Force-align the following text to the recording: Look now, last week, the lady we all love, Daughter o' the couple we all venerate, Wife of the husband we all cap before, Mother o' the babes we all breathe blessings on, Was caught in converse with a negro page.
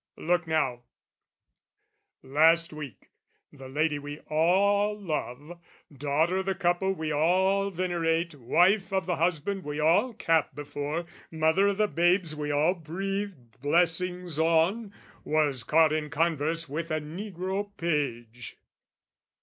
Look 0.17 0.47
now, 0.47 0.81
last 2.23 2.73
week, 2.73 3.11
the 3.53 3.69
lady 3.69 3.99
we 3.99 4.17
all 4.21 4.99
love, 4.99 5.59
Daughter 5.95 6.37
o' 6.37 6.41
the 6.41 6.55
couple 6.55 6.93
we 6.93 7.11
all 7.11 7.69
venerate, 7.69 8.33
Wife 8.33 8.91
of 8.91 9.05
the 9.05 9.17
husband 9.17 9.63
we 9.63 9.79
all 9.79 10.13
cap 10.15 10.55
before, 10.55 11.05
Mother 11.29 11.67
o' 11.67 11.73
the 11.73 11.87
babes 11.87 12.35
we 12.35 12.49
all 12.49 12.73
breathe 12.73 13.35
blessings 13.61 14.39
on, 14.39 14.91
Was 15.23 15.63
caught 15.63 15.93
in 15.93 16.09
converse 16.09 16.67
with 16.67 16.89
a 16.89 16.99
negro 16.99 17.69
page. 17.77 18.57